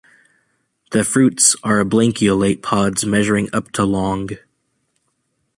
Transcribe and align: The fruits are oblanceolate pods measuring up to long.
The 0.93 1.03
fruits 1.03 1.55
are 1.61 1.77
oblanceolate 1.77 2.63
pods 2.63 3.05
measuring 3.05 3.49
up 3.53 3.71
to 3.73 3.83
long. 3.83 4.29